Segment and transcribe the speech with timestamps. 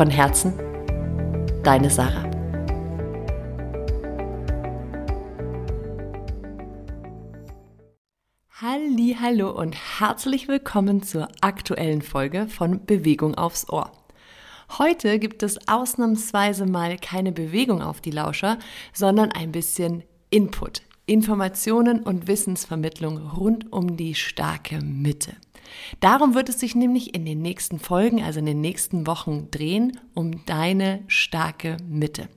[0.00, 0.54] Von Herzen,
[1.62, 2.24] deine Sarah.
[9.20, 13.92] Hallo und herzlich willkommen zur aktuellen Folge von Bewegung aufs Ohr.
[14.78, 18.58] Heute gibt es ausnahmsweise mal keine Bewegung auf die Lauscher,
[18.94, 25.36] sondern ein bisschen Input, Informationen und Wissensvermittlung rund um die starke Mitte.
[26.00, 29.98] Darum wird es sich nämlich in den nächsten Folgen, also in den nächsten Wochen drehen,
[30.14, 32.28] um deine starke Mitte.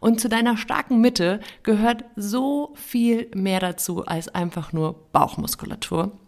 [0.00, 6.18] Und zu deiner starken Mitte gehört so viel mehr dazu als einfach nur Bauchmuskulatur.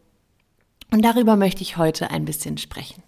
[0.93, 3.03] Und darüber möchte ich heute ein bisschen sprechen.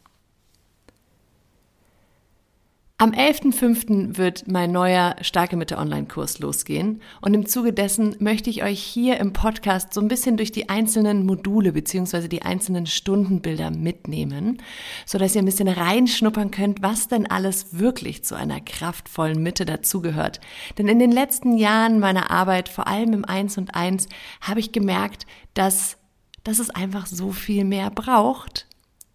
[2.99, 4.17] Am 11.05.
[4.17, 9.19] wird mein neuer Starke Mitte Online-Kurs losgehen und im Zuge dessen möchte ich euch hier
[9.19, 14.63] im Podcast so ein bisschen durch die einzelnen Module beziehungsweise die einzelnen Stundenbilder mitnehmen,
[15.05, 19.67] so dass ihr ein bisschen reinschnuppern könnt, was denn alles wirklich zu einer kraftvollen Mitte
[19.67, 20.41] dazugehört.
[20.79, 24.09] Denn in den letzten Jahren meiner Arbeit, vor allem im Eins und Eins,
[24.41, 25.99] habe ich gemerkt, dass,
[26.45, 28.67] dass es einfach so viel mehr braucht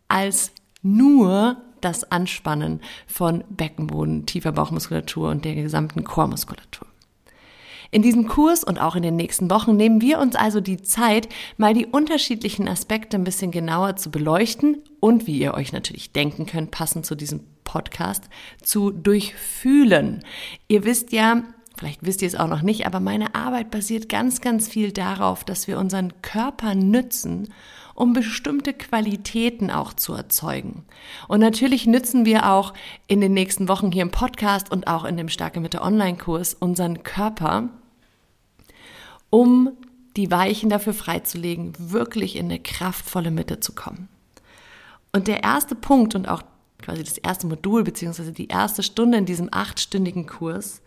[0.07, 0.51] als
[0.83, 6.87] nur das Anspannen von Beckenboden, tiefer Bauchmuskulatur und der gesamten Chormuskulatur.
[7.93, 11.27] In diesem Kurs und auch in den nächsten Wochen nehmen wir uns also die Zeit,
[11.57, 16.45] mal die unterschiedlichen Aspekte ein bisschen genauer zu beleuchten und, wie ihr euch natürlich denken
[16.45, 18.29] könnt, passend zu diesem Podcast,
[18.63, 20.23] zu durchfühlen.
[20.69, 21.43] Ihr wisst ja,
[21.81, 25.43] vielleicht wisst ihr es auch noch nicht, aber meine Arbeit basiert ganz, ganz viel darauf,
[25.43, 27.47] dass wir unseren Körper nützen
[27.95, 30.85] um bestimmte Qualitäten auch zu erzeugen.
[31.27, 32.73] Und natürlich nützen wir auch
[33.07, 37.03] in den nächsten Wochen hier im Podcast und auch in dem Starke Mitte Online-Kurs unseren
[37.03, 37.69] Körper,
[39.29, 39.71] um
[40.17, 44.07] die Weichen dafür freizulegen, wirklich in eine kraftvolle Mitte zu kommen.
[45.11, 46.43] Und der erste Punkt und auch
[46.81, 50.81] quasi das erste Modul beziehungsweise die erste Stunde in diesem achtstündigen Kurs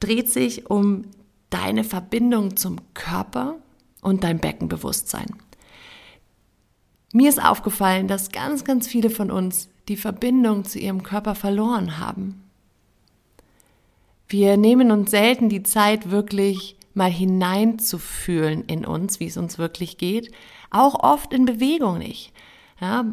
[0.00, 1.04] dreht sich um
[1.50, 3.56] deine Verbindung zum Körper
[4.02, 5.34] und dein Beckenbewusstsein.
[7.12, 11.98] Mir ist aufgefallen, dass ganz, ganz viele von uns die Verbindung zu ihrem Körper verloren
[11.98, 12.42] haben.
[14.28, 19.96] Wir nehmen uns selten die Zeit, wirklich mal hineinzufühlen in uns, wie es uns wirklich
[19.96, 20.30] geht.
[20.70, 22.32] Auch oft in Bewegung nicht.
[22.80, 23.06] Ja,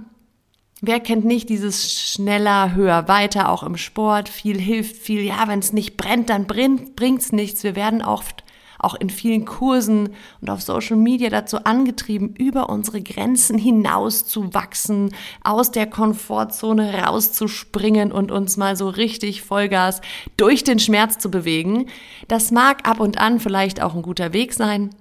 [0.88, 4.30] wer kennt nicht dieses schneller, höher, weiter, auch im Sport?
[4.30, 5.22] Viel hilft viel.
[5.22, 7.64] Ja, wenn es nicht brennt, dann bringt es nichts.
[7.64, 8.44] Wir werden oft
[8.78, 10.10] auch in vielen Kursen
[10.42, 15.14] und auf Social Media dazu angetrieben, über unsere Grenzen hinaus zu wachsen,
[15.44, 20.02] aus der Komfortzone rauszuspringen und uns mal so richtig Vollgas
[20.38, 21.88] durch den Schmerz zu bewegen.
[22.28, 24.92] Das mag ab und an vielleicht auch ein guter Weg sein.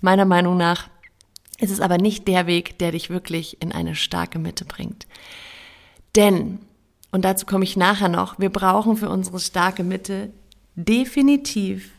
[0.00, 0.88] Meiner Meinung nach
[1.60, 5.06] ist es aber nicht der Weg, der dich wirklich in eine starke Mitte bringt.
[6.14, 6.60] Denn,
[7.10, 10.30] und dazu komme ich nachher noch, wir brauchen für unsere starke Mitte
[10.76, 11.90] definitiv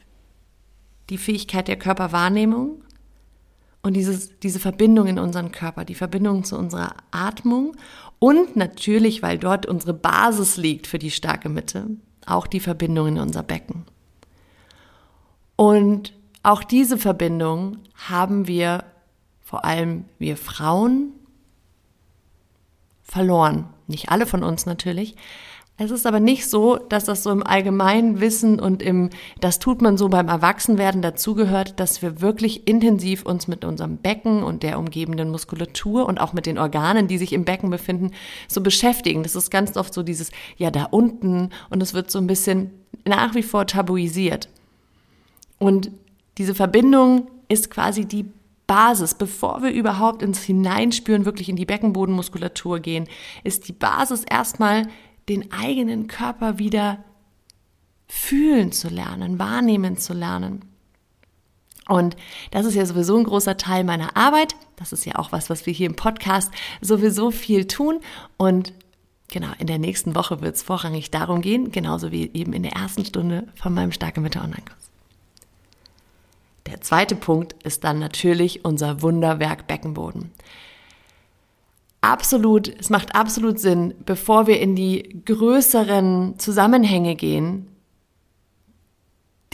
[1.10, 2.82] die Fähigkeit der Körperwahrnehmung
[3.82, 7.76] und dieses, diese Verbindung in unseren Körper, die Verbindung zu unserer Atmung
[8.20, 11.88] und natürlich, weil dort unsere Basis liegt für die starke Mitte,
[12.26, 13.86] auch die Verbindung in unser Becken.
[15.56, 18.84] Und auch diese Verbindung haben wir,
[19.50, 21.12] vor allem wir Frauen,
[23.02, 23.66] verloren.
[23.88, 25.16] Nicht alle von uns natürlich,
[25.78, 29.10] es ist aber nicht so, dass das so im allgemeinen Wissen und im,
[29.40, 34.44] das tut man so beim Erwachsenwerden dazugehört, dass wir wirklich intensiv uns mit unserem Becken
[34.44, 38.12] und der umgebenden Muskulatur und auch mit den Organen, die sich im Becken befinden,
[38.48, 39.24] so beschäftigen.
[39.24, 42.70] Das ist ganz oft so dieses, ja, da unten und es wird so ein bisschen
[43.04, 44.48] nach wie vor tabuisiert.
[45.58, 45.90] Und
[46.38, 48.30] diese Verbindung ist quasi die
[48.70, 53.08] Basis, bevor wir überhaupt ins Hineinspüren, wirklich in die Beckenbodenmuskulatur gehen,
[53.44, 54.88] ist die Basis erstmal
[55.28, 57.04] den eigenen Körper wieder
[58.08, 60.66] fühlen zu lernen, wahrnehmen zu lernen.
[61.88, 62.16] Und
[62.52, 64.56] das ist ja sowieso ein großer Teil meiner Arbeit.
[64.76, 68.02] Das ist ja auch was, was wir hier im Podcast sowieso viel tun.
[68.38, 68.74] Und
[69.32, 72.74] genau, in der nächsten Woche wird es vorrangig darum gehen, genauso wie eben in der
[72.74, 74.89] ersten Stunde von meinem Starke Mitte Online-Kurs.
[76.70, 80.32] Der zweite Punkt ist dann natürlich unser Wunderwerk Beckenboden.
[82.02, 87.68] absolut, es macht absolut Sinn, bevor wir in die größeren Zusammenhänge gehen,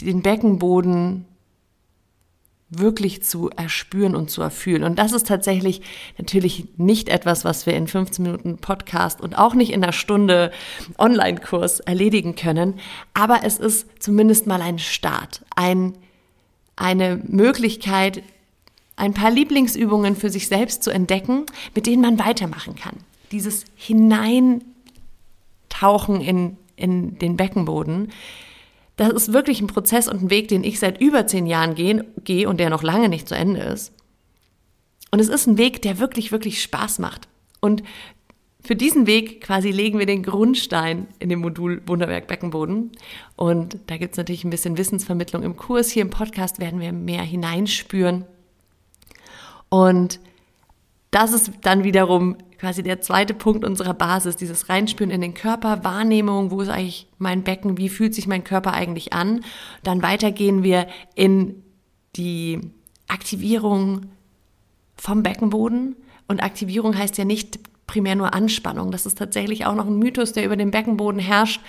[0.00, 1.24] den Beckenboden
[2.68, 4.82] wirklich zu erspüren und zu erfühlen.
[4.82, 5.82] Und das ist tatsächlich
[6.18, 10.50] natürlich nicht etwas, was wir in 15 Minuten Podcast und auch nicht in einer Stunde
[10.98, 12.74] Online-Kurs erledigen können.
[13.14, 15.96] Aber es ist zumindest mal ein Start, ein,
[16.76, 18.22] eine Möglichkeit,
[18.96, 21.44] ein paar Lieblingsübungen für sich selbst zu entdecken,
[21.74, 22.96] mit denen man weitermachen kann.
[23.32, 24.60] Dieses Hineintauchen
[26.20, 28.12] in, in den Beckenboden,
[28.96, 32.06] das ist wirklich ein Prozess und ein Weg, den ich seit über zehn Jahren gehe,
[32.24, 33.92] gehe und der noch lange nicht zu Ende ist.
[35.10, 37.28] Und es ist ein Weg, der wirklich, wirklich Spaß macht.
[37.60, 37.82] Und
[38.66, 42.90] für diesen Weg quasi legen wir den Grundstein in dem Modul Wunderwerk Beckenboden.
[43.36, 45.88] Und da gibt es natürlich ein bisschen Wissensvermittlung im Kurs.
[45.90, 48.24] Hier im Podcast werden wir mehr hineinspüren.
[49.68, 50.18] Und
[51.12, 55.84] das ist dann wiederum quasi der zweite Punkt unserer Basis, dieses Reinspüren in den Körper,
[55.84, 59.44] Wahrnehmung, wo ist eigentlich mein Becken, wie fühlt sich mein Körper eigentlich an.
[59.84, 61.62] Dann weiter gehen wir in
[62.16, 62.60] die
[63.06, 64.06] Aktivierung
[64.96, 65.94] vom Beckenboden.
[66.26, 68.90] Und Aktivierung heißt ja nicht primär nur Anspannung.
[68.90, 71.60] Das ist tatsächlich auch noch ein Mythos, der über den Beckenboden herrscht,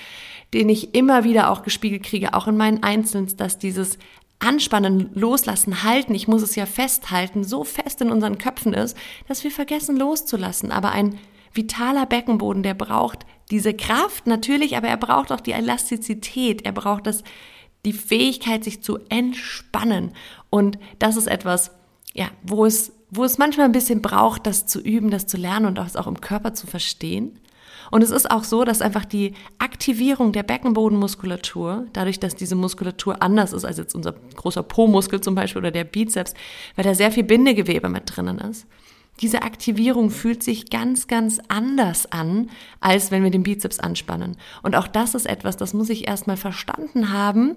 [0.54, 3.98] den ich immer wieder auch gespiegelt kriege, auch in meinen Einzelnen, dass dieses
[4.40, 8.96] Anspannen, Loslassen, Halten, ich muss es ja festhalten, so fest in unseren Köpfen ist,
[9.28, 10.72] dass wir vergessen loszulassen.
[10.72, 11.18] Aber ein
[11.54, 17.08] vitaler Beckenboden, der braucht diese Kraft natürlich, aber er braucht auch die Elastizität, er braucht
[17.08, 17.24] das,
[17.84, 20.12] die Fähigkeit, sich zu entspannen.
[20.50, 21.72] Und das ist etwas,
[22.14, 25.68] ja, wo es, wo es manchmal ein bisschen braucht, das zu üben, das zu lernen
[25.68, 27.40] und das auch im Körper zu verstehen.
[27.90, 33.22] Und es ist auch so, dass einfach die Aktivierung der Beckenbodenmuskulatur, dadurch, dass diese Muskulatur
[33.22, 36.34] anders ist als jetzt unser großer Po-Muskel zum Beispiel oder der Bizeps,
[36.76, 38.68] weil da sehr viel Bindegewebe mit drinnen ist,
[39.22, 42.50] diese Aktivierung fühlt sich ganz, ganz anders an,
[42.82, 44.38] als wenn wir den Bizeps anspannen.
[44.62, 47.56] Und auch das ist etwas, das muss ich erstmal verstanden haben,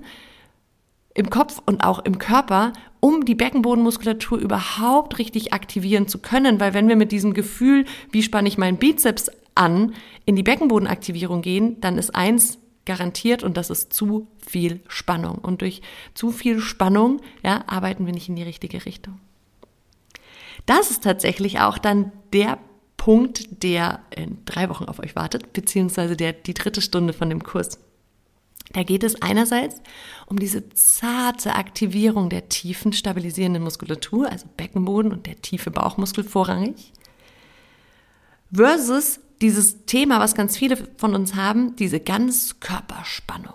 [1.14, 6.60] im Kopf und auch im Körper, um die Beckenbodenmuskulatur überhaupt richtig aktivieren zu können.
[6.60, 11.42] Weil wenn wir mit diesem Gefühl, wie spanne ich meinen Bizeps an, in die Beckenbodenaktivierung
[11.42, 15.38] gehen, dann ist eins garantiert und das ist zu viel Spannung.
[15.38, 15.82] Und durch
[16.14, 19.20] zu viel Spannung ja, arbeiten wir nicht in die richtige Richtung.
[20.66, 22.58] Das ist tatsächlich auch dann der
[22.96, 27.42] Punkt, der in drei Wochen auf euch wartet, beziehungsweise der, die dritte Stunde von dem
[27.42, 27.78] Kurs.
[28.72, 29.82] Da geht es einerseits
[30.26, 36.92] um diese zarte Aktivierung der tiefen stabilisierenden Muskulatur, also Beckenboden und der tiefe Bauchmuskel vorrangig,
[38.52, 43.54] versus dieses Thema, was ganz viele von uns haben, diese Ganzkörperspannung.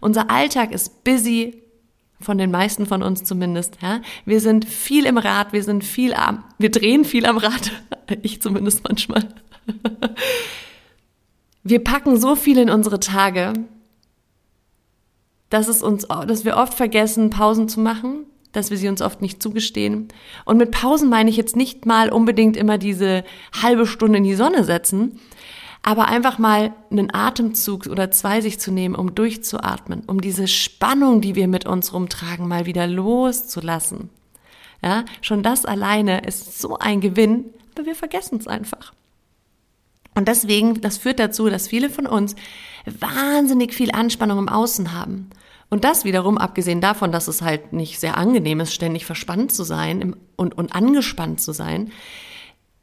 [0.00, 1.62] Unser Alltag ist busy,
[2.20, 3.78] von den meisten von uns zumindest.
[3.80, 4.02] Ja?
[4.24, 7.72] Wir sind viel im Rad, wir sind viel am, wir drehen viel am Rad,
[8.22, 9.28] ich zumindest manchmal.
[11.62, 13.52] Wir packen so viel in unsere Tage,
[15.50, 19.20] dass es uns, dass wir oft vergessen, Pausen zu machen, dass wir sie uns oft
[19.20, 20.08] nicht zugestehen.
[20.44, 23.24] Und mit Pausen meine ich jetzt nicht mal unbedingt immer diese
[23.60, 25.20] halbe Stunde in die Sonne setzen,
[25.82, 31.20] aber einfach mal einen Atemzug oder zwei sich zu nehmen, um durchzuatmen, um diese Spannung,
[31.20, 34.10] die wir mit uns rumtragen, mal wieder loszulassen.
[34.82, 38.92] Ja, schon das alleine ist so ein Gewinn, aber wir vergessen es einfach.
[40.14, 42.34] Und deswegen, das führt dazu, dass viele von uns
[42.86, 45.30] wahnsinnig viel Anspannung im Außen haben.
[45.68, 49.62] Und das wiederum, abgesehen davon, dass es halt nicht sehr angenehm ist, ständig verspannt zu
[49.62, 51.92] sein und, und angespannt zu sein,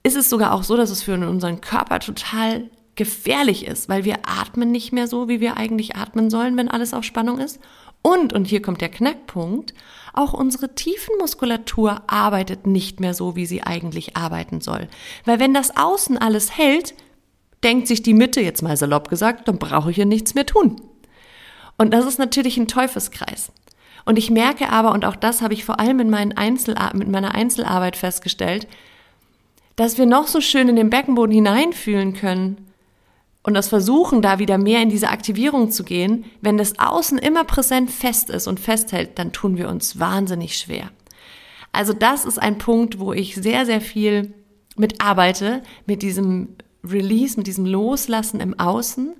[0.03, 4.19] ist es sogar auch so, dass es für unseren Körper total gefährlich ist, weil wir
[4.25, 7.60] atmen nicht mehr so, wie wir eigentlich atmen sollen, wenn alles auf Spannung ist.
[8.01, 9.74] Und, und hier kommt der Knackpunkt,
[10.13, 14.88] auch unsere Tiefenmuskulatur arbeitet nicht mehr so, wie sie eigentlich arbeiten soll.
[15.25, 16.96] Weil wenn das Außen alles hält,
[17.63, 20.81] denkt sich die Mitte, jetzt mal salopp gesagt, dann brauche ich ja nichts mehr tun.
[21.77, 23.51] Und das ist natürlich ein Teufelskreis.
[24.05, 27.09] Und ich merke aber, und auch das habe ich vor allem in meinen Einzelar mit
[27.09, 28.67] meiner Einzelarbeit festgestellt,
[29.75, 32.67] dass wir noch so schön in den Beckenboden hineinfühlen können
[33.43, 37.43] und das versuchen, da wieder mehr in diese Aktivierung zu gehen, wenn das Außen immer
[37.43, 40.89] präsent fest ist und festhält, dann tun wir uns wahnsinnig schwer.
[41.71, 44.33] Also das ist ein Punkt, wo ich sehr, sehr viel
[44.75, 46.55] mit arbeite, mit diesem
[46.91, 49.15] Release, mit diesem Loslassen im Außen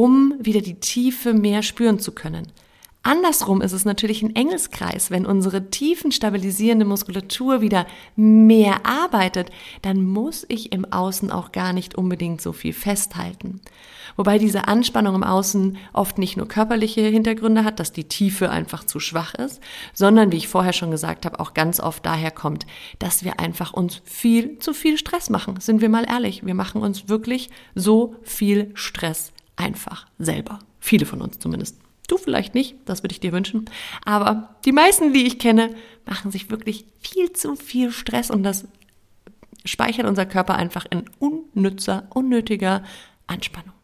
[0.00, 2.46] um wieder die Tiefe mehr spüren zu können.
[3.10, 5.10] Andersrum ist es natürlich ein Engelskreis.
[5.10, 9.50] Wenn unsere tiefen stabilisierende Muskulatur wieder mehr arbeitet,
[9.82, 13.62] dann muss ich im Außen auch gar nicht unbedingt so viel festhalten.
[14.14, 18.84] Wobei diese Anspannung im Außen oft nicht nur körperliche Hintergründe hat, dass die Tiefe einfach
[18.84, 19.60] zu schwach ist,
[19.92, 22.64] sondern, wie ich vorher schon gesagt habe, auch ganz oft daher kommt,
[23.00, 25.58] dass wir einfach uns viel zu viel Stress machen.
[25.58, 30.60] Sind wir mal ehrlich, wir machen uns wirklich so viel Stress einfach selber.
[30.78, 31.76] Viele von uns zumindest.
[32.10, 33.66] Du vielleicht nicht, das würde ich dir wünschen.
[34.04, 35.76] Aber die meisten, die ich kenne,
[36.06, 38.66] machen sich wirklich viel zu viel Stress und das
[39.64, 42.82] speichert unser Körper einfach in unnützer, unnötiger
[43.28, 43.74] Anspannung.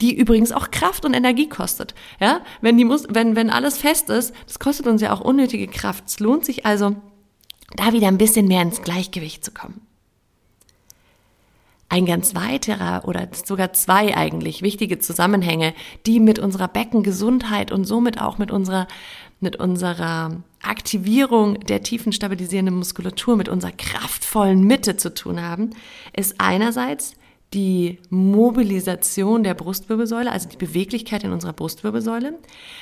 [0.00, 1.94] Die übrigens auch Kraft und Energie kostet.
[2.18, 5.68] Ja, wenn die muss, wenn, wenn alles fest ist, das kostet uns ja auch unnötige
[5.68, 6.08] Kraft.
[6.08, 6.96] Es lohnt sich also,
[7.76, 9.86] da wieder ein bisschen mehr ins Gleichgewicht zu kommen.
[11.92, 15.74] Ein ganz weiterer oder sogar zwei eigentlich wichtige Zusammenhänge,
[16.06, 18.88] die mit unserer Beckengesundheit und somit auch mit unserer,
[19.40, 25.68] mit unserer Aktivierung der tiefen stabilisierenden Muskulatur, mit unserer kraftvollen Mitte zu tun haben,
[26.16, 27.12] ist einerseits
[27.52, 32.38] die Mobilisation der Brustwirbelsäule, also die Beweglichkeit in unserer Brustwirbelsäule.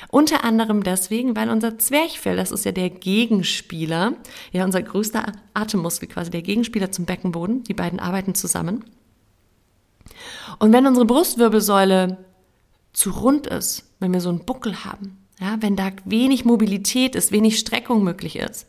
[0.09, 4.13] Unter anderem deswegen, weil unser Zwerchfell, das ist ja der Gegenspieler,
[4.53, 8.85] ja unser größter Atemmuskel quasi, der Gegenspieler zum Beckenboden, die beiden arbeiten zusammen.
[10.59, 12.17] Und wenn unsere Brustwirbelsäule
[12.93, 17.31] zu rund ist, wenn wir so einen Buckel haben, ja, wenn da wenig Mobilität ist,
[17.31, 18.67] wenig Streckung möglich ist,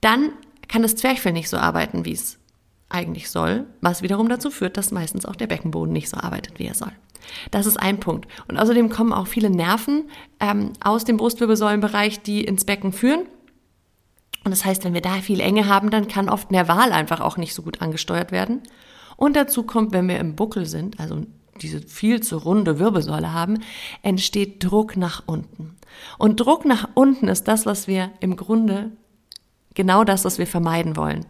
[0.00, 0.32] dann
[0.68, 2.38] kann das Zwerchfell nicht so arbeiten, wie es
[2.88, 6.66] eigentlich soll, was wiederum dazu führt, dass meistens auch der Beckenboden nicht so arbeitet, wie
[6.66, 6.92] er soll.
[7.50, 8.28] Das ist ein Punkt.
[8.48, 13.26] Und außerdem kommen auch viele Nerven ähm, aus dem Brustwirbelsäulenbereich, die ins Becken führen.
[14.44, 17.36] Und das heißt, wenn wir da viel Enge haben, dann kann oft Nerval einfach auch
[17.36, 18.62] nicht so gut angesteuert werden.
[19.22, 21.24] Und dazu kommt, wenn wir im Buckel sind, also
[21.60, 23.60] diese viel zu runde Wirbelsäule haben,
[24.02, 25.76] entsteht Druck nach unten.
[26.18, 28.90] Und Druck nach unten ist das, was wir im Grunde
[29.74, 31.24] genau das, was wir vermeiden wollen.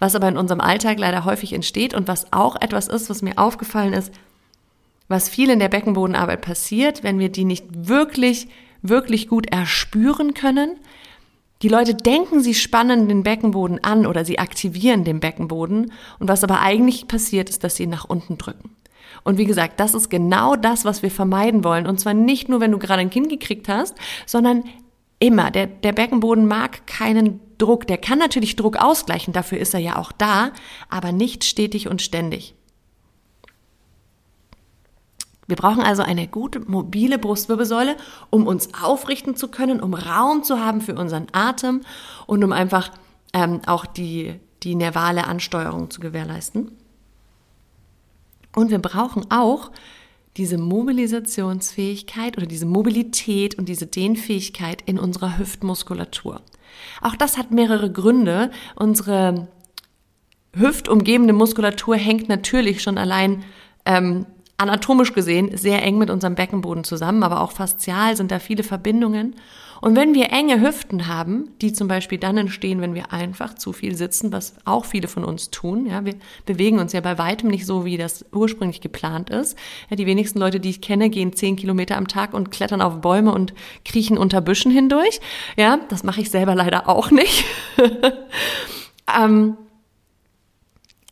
[0.00, 3.38] Was aber in unserem Alltag leider häufig entsteht und was auch etwas ist, was mir
[3.38, 4.12] aufgefallen ist,
[5.06, 8.48] was viel in der Beckenbodenarbeit passiert, wenn wir die nicht wirklich,
[8.82, 10.80] wirklich gut erspüren können,
[11.62, 16.44] die Leute denken, sie spannen den Beckenboden an oder sie aktivieren den Beckenboden und was
[16.44, 18.76] aber eigentlich passiert ist, dass sie ihn nach unten drücken.
[19.24, 21.86] Und wie gesagt, das ist genau das, was wir vermeiden wollen.
[21.86, 24.64] Und zwar nicht nur, wenn du gerade ein Kind gekriegt hast, sondern
[25.18, 25.50] immer.
[25.50, 27.86] Der, der Beckenboden mag keinen Druck.
[27.86, 30.52] Der kann natürlich Druck ausgleichen, dafür ist er ja auch da,
[30.88, 32.54] aber nicht stetig und ständig.
[35.46, 37.96] Wir brauchen also eine gute mobile Brustwirbelsäule,
[38.30, 41.82] um uns aufrichten zu können, um Raum zu haben für unseren Atem
[42.26, 42.90] und um einfach
[43.32, 46.72] ähm, auch die, die nervale Ansteuerung zu gewährleisten.
[48.54, 49.70] Und wir brauchen auch
[50.36, 56.42] diese Mobilisationsfähigkeit oder diese Mobilität und diese Dehnfähigkeit in unserer Hüftmuskulatur.
[57.00, 58.50] Auch das hat mehrere Gründe.
[58.74, 59.48] Unsere
[60.54, 63.44] hüftumgebende Muskulatur hängt natürlich schon allein
[63.84, 64.26] ähm,
[64.58, 69.34] anatomisch gesehen sehr eng mit unserem Beckenboden zusammen, aber auch faszial sind da viele Verbindungen.
[69.80, 73.72] Und wenn wir enge Hüften haben, die zum Beispiel dann entstehen, wenn wir einfach zu
[73.72, 76.14] viel sitzen, was auch viele von uns tun, ja, wir
[76.46, 79.58] bewegen uns ja bei weitem nicht so, wie das ursprünglich geplant ist.
[79.90, 83.00] Ja, die wenigsten Leute, die ich kenne, gehen zehn Kilometer am Tag und klettern auf
[83.00, 83.52] Bäume und
[83.84, 85.20] kriechen unter Büschen hindurch.
[85.56, 87.44] Ja, das mache ich selber leider auch nicht.
[89.22, 89.56] ähm,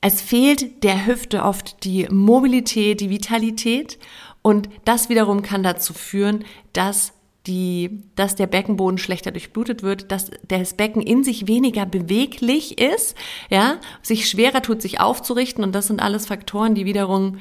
[0.07, 3.99] es fehlt der Hüfte oft die Mobilität, die Vitalität.
[4.43, 6.45] Und das wiederum kann dazu führen,
[6.75, 7.15] dass
[7.47, 13.17] die, dass der Beckenboden schlechter durchblutet wird, dass das Becken in sich weniger beweglich ist,
[13.49, 15.65] ja, sich schwerer tut, sich aufzurichten.
[15.65, 17.39] Und das sind alles Faktoren, die wiederum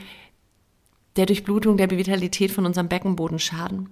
[1.17, 3.89] der Durchblutung, der Vitalität von unserem Beckenboden schaden.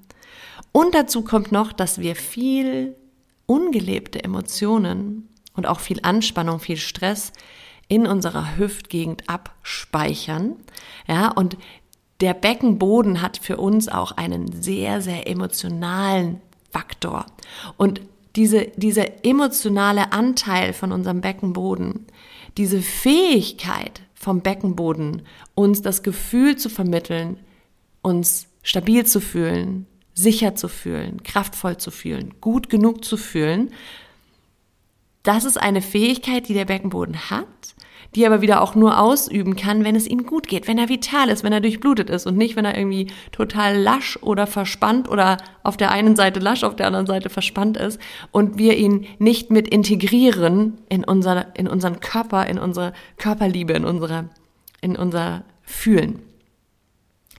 [0.72, 2.96] Und dazu kommt noch, dass wir viel
[3.48, 7.34] ungelebte Emotionen und auch viel Anspannung, viel Stress
[7.92, 10.56] in unserer Hüftgegend abspeichern.
[11.10, 11.58] Ja, und
[12.22, 16.40] der Beckenboden hat für uns auch einen sehr, sehr emotionalen
[16.72, 17.26] Faktor.
[17.76, 18.00] Und
[18.38, 22.06] diese, dieser emotionale Anteil von unserem Beckenboden,
[22.56, 27.40] diese Fähigkeit vom Beckenboden, uns das Gefühl zu vermitteln,
[28.02, 33.70] uns stabil zu fühlen, sicher zu fühlen, kraftvoll zu fühlen, gut genug zu fühlen,
[35.24, 37.48] das ist eine Fähigkeit, die der Beckenboden hat
[38.16, 41.30] die aber wieder auch nur ausüben kann, wenn es ihm gut geht, wenn er vital
[41.30, 45.38] ist, wenn er durchblutet ist und nicht, wenn er irgendwie total lasch oder verspannt oder
[45.64, 48.00] auf der einen Seite lasch, auf der anderen Seite verspannt ist
[48.32, 53.86] und wir ihn nicht mit integrieren in unser, in unseren Körper, in unsere Körperliebe, in
[53.86, 54.26] unsere,
[54.82, 56.31] in unser Fühlen.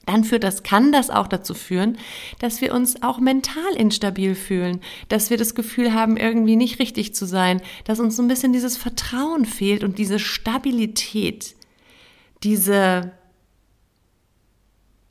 [0.05, 1.97] Dann führt das, kann das auch dazu führen,
[2.39, 7.15] dass wir uns auch mental instabil fühlen, dass wir das Gefühl haben, irgendwie nicht richtig
[7.15, 11.55] zu sein, dass uns so ein bisschen dieses Vertrauen fehlt und diese Stabilität,
[12.43, 13.13] diese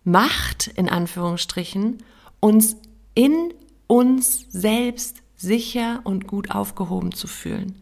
[0.05, 2.03] Macht in Anführungsstrichen,
[2.41, 2.77] uns
[3.15, 3.55] in
[3.87, 7.82] uns selbst sicher und gut aufgehoben zu fühlen.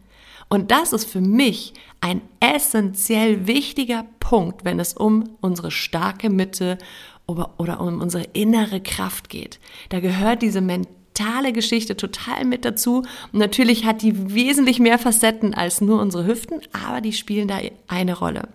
[0.51, 6.77] Und das ist für mich ein essentiell wichtiger Punkt, wenn es um unsere starke Mitte
[7.25, 9.61] oder um unsere innere Kraft geht.
[9.87, 12.97] Da gehört diese mentale Geschichte total mit dazu.
[13.31, 17.59] Und natürlich hat die wesentlich mehr Facetten als nur unsere Hüften, aber die spielen da
[17.87, 18.49] eine Rolle.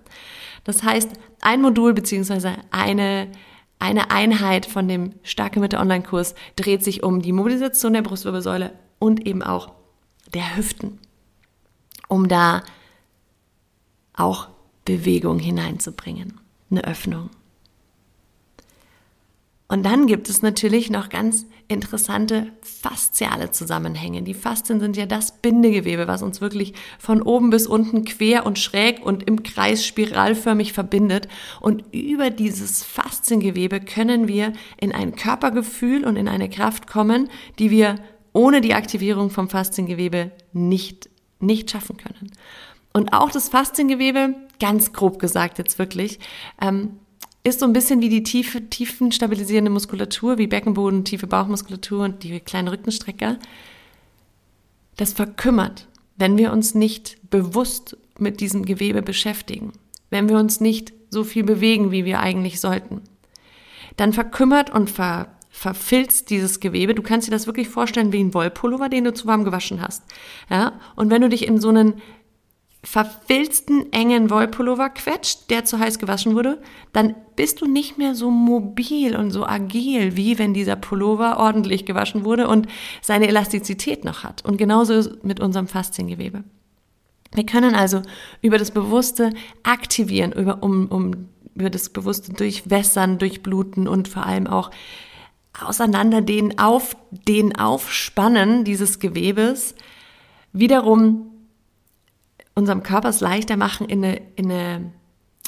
[0.64, 1.08] Das heißt,
[1.40, 3.28] ein Modul beziehungsweise eine
[3.78, 9.26] eine Einheit von dem Starke Mitte Online-Kurs dreht sich um die Mobilisation der Brustwirbelsäule und
[9.26, 9.72] eben auch
[10.34, 10.98] der Hüften
[12.08, 12.62] um da
[14.14, 14.48] auch
[14.84, 17.30] Bewegung hineinzubringen, eine Öffnung.
[19.68, 24.22] Und dann gibt es natürlich noch ganz interessante fasziale Zusammenhänge.
[24.22, 28.60] Die Faszien sind ja das Bindegewebe, was uns wirklich von oben bis unten quer und
[28.60, 31.26] schräg und im Kreis spiralförmig verbindet.
[31.60, 37.72] Und über dieses Fasziengewebe können wir in ein Körpergefühl und in eine Kraft kommen, die
[37.72, 37.96] wir
[38.32, 41.08] ohne die Aktivierung vom Fasziengewebe nicht
[41.40, 42.32] nicht schaffen können.
[42.92, 46.18] Und auch das Fasziengewebe, ganz grob gesagt jetzt wirklich,
[46.60, 46.98] ähm,
[47.44, 52.22] ist so ein bisschen wie die tiefe, tiefen stabilisierende Muskulatur, wie Beckenboden, tiefe Bauchmuskulatur und
[52.22, 53.38] die kleinen Rückenstrecker.
[54.96, 59.72] Das verkümmert, wenn wir uns nicht bewusst mit diesem Gewebe beschäftigen,
[60.10, 63.02] wenn wir uns nicht so viel bewegen, wie wir eigentlich sollten.
[63.96, 66.94] Dann verkümmert und ver verfilzt dieses Gewebe.
[66.94, 70.02] Du kannst dir das wirklich vorstellen wie ein Wollpullover, den du zu warm gewaschen hast.
[70.50, 70.72] Ja?
[70.96, 71.94] Und wenn du dich in so einen
[72.84, 76.60] verfilzten, engen Wollpullover quetscht, der zu heiß gewaschen wurde,
[76.92, 81.86] dann bist du nicht mehr so mobil und so agil, wie wenn dieser Pullover ordentlich
[81.86, 82.66] gewaschen wurde und
[83.00, 84.44] seine Elastizität noch hat.
[84.44, 86.44] Und genauso mit unserem Fasziengewebe.
[87.34, 88.02] Wir können also
[88.42, 89.30] über das bewusste
[89.62, 94.70] Aktivieren, über, um, um, über das bewusste Durchwässern, Durchbluten und vor allem auch
[95.62, 99.74] auseinander den auf den Aufspannen dieses Gewebes
[100.52, 101.30] wiederum
[102.54, 104.92] unserem Körper es leichter machen, in eine, in eine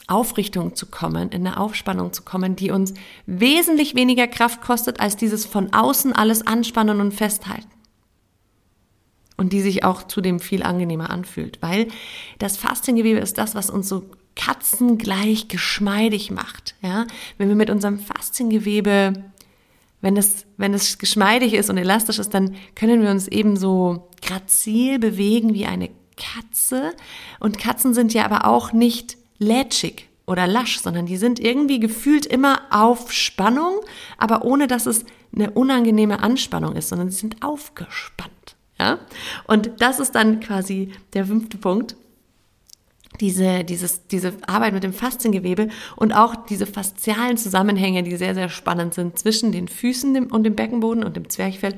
[0.07, 2.95] Aufrichtung zu kommen, in eine Aufspannung zu kommen, die uns
[3.27, 7.69] wesentlich weniger Kraft kostet, als dieses von außen alles anspannen und festhalten.
[9.37, 11.89] Und die sich auch zudem viel angenehmer anfühlt, weil
[12.39, 16.75] das Fasziengewebe ist das, was uns so katzengleich geschmeidig macht.
[16.83, 17.07] Ja?
[17.37, 19.13] Wenn wir mit unserem Fasziengewebe
[20.01, 24.09] wenn es, wenn es geschmeidig ist und elastisch ist, dann können wir uns eben so
[24.23, 26.93] grazil bewegen wie eine Katze.
[27.41, 32.27] Und Katzen sind ja aber auch nicht lätschig oder lasch, sondern die sind irgendwie gefühlt
[32.27, 33.81] immer auf Spannung,
[34.19, 38.57] aber ohne dass es eine unangenehme Anspannung ist, sondern sie sind aufgespannt.
[38.79, 38.99] Ja?
[39.47, 41.97] Und das ist dann quasi der fünfte Punkt
[43.21, 48.49] diese, dieses, diese Arbeit mit dem Fasziengewebe und auch diese faszialen Zusammenhänge, die sehr, sehr
[48.49, 51.75] spannend sind zwischen den Füßen und dem Beckenboden und dem Zwerchfell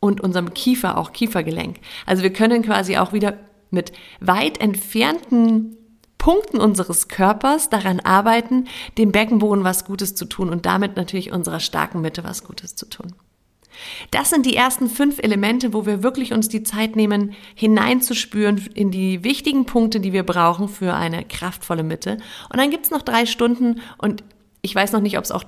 [0.00, 1.78] und unserem Kiefer, auch Kiefergelenk.
[2.06, 3.38] Also wir können quasi auch wieder
[3.70, 5.76] mit weit entfernten
[6.16, 11.60] Punkten unseres Körpers daran arbeiten, dem Beckenboden was Gutes zu tun und damit natürlich unserer
[11.60, 13.14] starken Mitte was Gutes zu tun.
[14.10, 18.90] Das sind die ersten fünf Elemente, wo wir wirklich uns die Zeit nehmen, hineinzuspüren in
[18.90, 22.18] die wichtigen Punkte, die wir brauchen für eine kraftvolle Mitte.
[22.50, 24.24] Und dann gibt's noch drei Stunden und
[24.62, 25.44] ich weiß noch nicht, ob es auch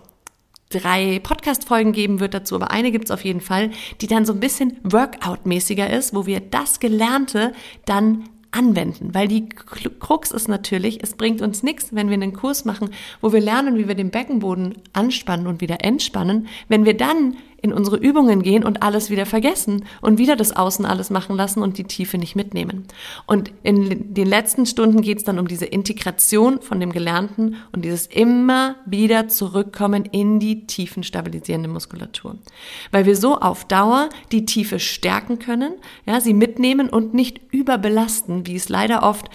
[0.71, 4.41] drei Podcast-Folgen geben wird dazu, aber eine gibt's auf jeden Fall, die dann so ein
[4.41, 7.53] bisschen Workout-mäßiger ist, wo wir das Gelernte
[7.87, 12.65] dann anwenden, weil die Krux ist natürlich, es bringt uns nichts, wenn wir einen Kurs
[12.65, 17.37] machen, wo wir lernen, wie wir den Beckenboden anspannen und wieder entspannen, wenn wir dann
[17.63, 21.63] in unsere Übungen gehen und alles wieder vergessen und wieder das Außen alles machen lassen
[21.63, 22.87] und die Tiefe nicht mitnehmen.
[23.27, 27.85] Und in den letzten Stunden geht es dann um diese Integration von dem Gelernten und
[27.85, 32.37] dieses immer wieder zurückkommen in die tiefen stabilisierende Muskulatur.
[32.91, 35.75] Weil wir so auf Dauer die Tiefe stärken können,
[36.07, 39.29] ja, sie mitnehmen und nicht überbelasten, wie es leider oft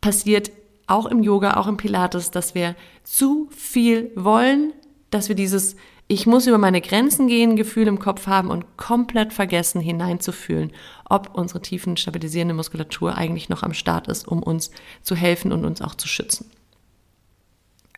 [0.00, 0.50] passiert,
[0.86, 4.72] auch im Yoga, auch im Pilates, dass wir zu viel wollen,
[5.12, 5.76] dass wir dieses
[6.08, 10.72] ich muss über meine Grenzen gehen, Gefühl im Kopf haben und komplett vergessen hineinzufühlen,
[11.08, 14.70] ob unsere tiefen stabilisierende Muskulatur eigentlich noch am Start ist, um uns
[15.02, 16.50] zu helfen und uns auch zu schützen.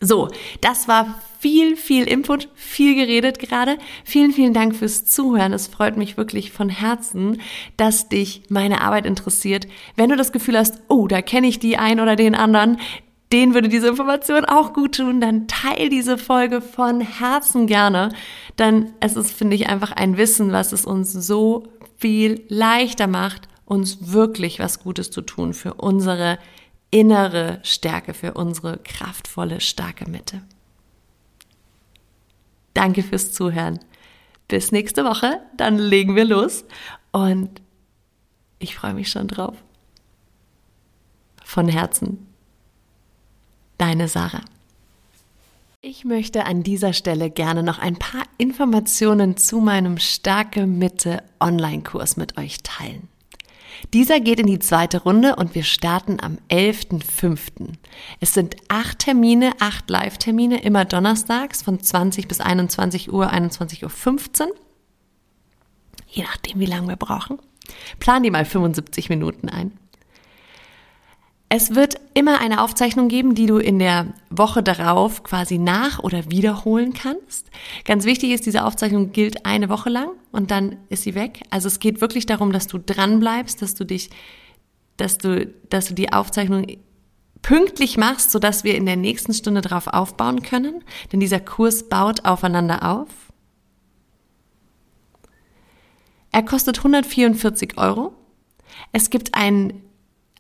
[0.00, 0.29] So,
[0.61, 3.79] das war viel, viel Input, viel geredet gerade.
[4.05, 5.53] Vielen, vielen Dank fürs Zuhören.
[5.53, 7.40] Es freut mich wirklich von Herzen,
[7.77, 9.66] dass dich meine Arbeit interessiert.
[9.96, 12.79] Wenn du das Gefühl hast, oh, da kenne ich die ein oder den anderen,
[13.35, 18.14] denen würde diese Information auch gut tun, dann teil diese Folge von Herzen gerne.
[18.61, 21.66] Denn es ist, finde ich, einfach ein Wissen, was es uns so
[21.97, 26.38] viel leichter macht, uns wirklich was Gutes zu tun für unsere
[26.92, 30.42] innere Stärke, für unsere kraftvolle, starke Mitte.
[32.73, 33.81] Danke fürs Zuhören.
[34.47, 36.64] Bis nächste Woche, dann legen wir los
[37.11, 37.62] und
[38.61, 39.57] ich freue mich schon drauf.
[41.44, 42.34] Von Herzen.
[43.78, 44.42] Deine Sarah.
[45.80, 52.16] Ich möchte an dieser Stelle gerne noch ein paar Informationen zu meinem Starke Mitte Online-Kurs
[52.16, 53.08] mit euch teilen.
[53.92, 57.74] Dieser geht in die zweite Runde und wir starten am 11.05.
[58.20, 64.54] Es sind acht Termine, acht Live-Termine, immer donnerstags von 20 bis 21 Uhr, 21.15 Uhr.
[66.08, 67.38] Je nachdem, wie lange wir brauchen.
[67.98, 69.72] Plan die mal 75 Minuten ein.
[71.57, 76.29] Es wird immer eine Aufzeichnung geben, die du in der Woche darauf quasi nach- oder
[76.29, 77.49] wiederholen kannst.
[77.85, 81.43] Ganz wichtig ist, diese Aufzeichnung gilt eine Woche lang und dann ist sie weg.
[81.51, 84.11] Also es geht wirklich darum, dass du dran bleibst, dass du dich,
[84.97, 86.67] dass du, dass du die Aufzeichnung
[87.40, 90.83] pünktlich machst, sodass wir in der nächsten Stunde darauf aufbauen können.
[91.12, 93.11] Denn dieser Kurs baut aufeinander auf.
[96.33, 98.12] Er kostet 144 Euro.
[98.90, 99.85] Es gibt ein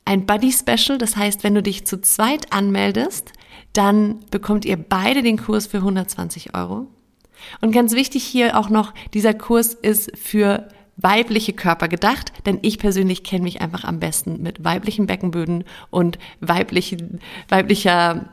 [0.04, 0.98] ein Buddy Special.
[0.98, 3.32] Das heißt, wenn du dich zu zweit anmeldest,
[3.72, 6.86] dann bekommt ihr beide den Kurs für 120 Euro.
[7.60, 12.78] Und ganz wichtig hier auch noch, dieser Kurs ist für weibliche Körper gedacht, denn ich
[12.78, 18.26] persönlich kenne mich einfach am besten mit weiblichen Beckenböden und weiblichen, weiblicher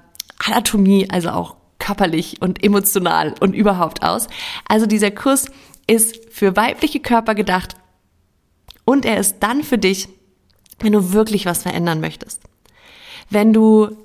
[0.45, 4.27] Anatomie, also auch körperlich und emotional und überhaupt aus.
[4.67, 5.47] Also dieser Kurs
[5.88, 7.75] ist für weibliche Körper gedacht
[8.86, 10.07] und er ist dann für dich,
[10.82, 12.41] wenn du wirklich was verändern möchtest.
[13.30, 13.96] Wenn du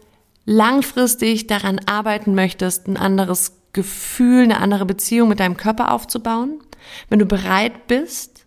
[0.45, 6.61] langfristig daran arbeiten möchtest, ein anderes Gefühl, eine andere Beziehung mit deinem Körper aufzubauen,
[7.09, 8.47] wenn du bereit bist,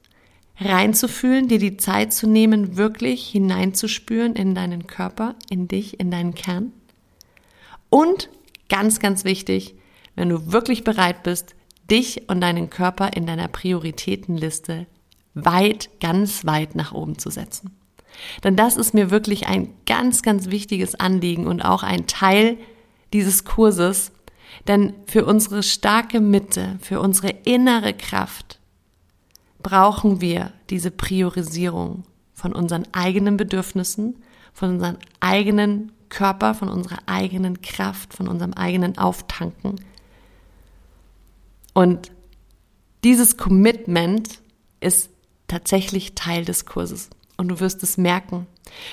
[0.59, 6.35] reinzufühlen, dir die Zeit zu nehmen, wirklich hineinzuspüren in deinen Körper, in dich, in deinen
[6.35, 6.73] Kern.
[7.89, 8.29] Und
[8.69, 9.75] ganz, ganz wichtig,
[10.15, 11.55] wenn du wirklich bereit bist,
[11.89, 14.85] dich und deinen Körper in deiner Prioritätenliste
[15.33, 17.78] weit, ganz weit nach oben zu setzen.
[18.43, 22.57] Denn das ist mir wirklich ein ganz, ganz wichtiges Anliegen und auch ein Teil
[23.13, 24.11] dieses Kurses.
[24.67, 28.59] Denn für unsere starke Mitte, für unsere innere Kraft
[29.61, 32.03] brauchen wir diese Priorisierung
[32.33, 38.97] von unseren eigenen Bedürfnissen, von unserem eigenen Körper, von unserer eigenen Kraft, von unserem eigenen
[38.97, 39.75] Auftanken.
[41.73, 42.11] Und
[43.03, 44.41] dieses Commitment
[44.79, 45.09] ist
[45.47, 48.47] tatsächlich Teil des Kurses und du wirst es merken.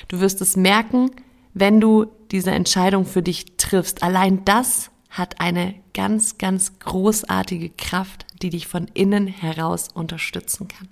[0.08, 1.10] Du wirst es merken,
[1.52, 4.02] wenn du diese Entscheidung für dich triffst.
[4.02, 10.88] Allein das hat eine ganz, ganz großartige Kraft, die dich von innen heraus unterstützen kann.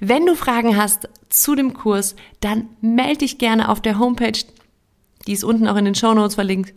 [0.00, 4.44] Wenn du Fragen hast zu dem Kurs, dann melde dich gerne auf der Homepage.
[5.26, 6.74] Die ist unten auch in den Show Notes verlinkt.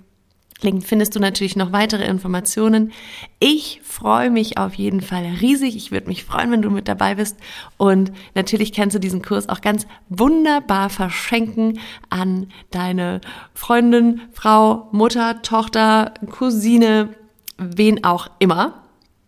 [0.62, 2.92] Link findest du natürlich noch weitere Informationen.
[3.40, 5.76] Ich freue mich auf jeden Fall riesig.
[5.76, 7.38] Ich würde mich freuen, wenn du mit dabei bist.
[7.78, 13.22] Und natürlich kannst du diesen Kurs auch ganz wunderbar verschenken an deine
[13.54, 17.10] Freundin, Frau, Mutter, Tochter, Cousine,
[17.58, 18.84] wen auch immer.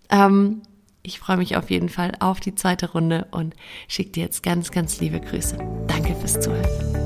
[0.09, 0.61] Ähm,
[1.03, 3.53] ich freue mich auf jeden Fall auf die zweite Runde und
[3.87, 5.57] schicke dir jetzt ganz, ganz liebe Grüße.
[5.87, 7.04] Danke fürs Zuhören.